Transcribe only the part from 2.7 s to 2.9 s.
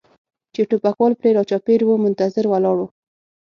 و.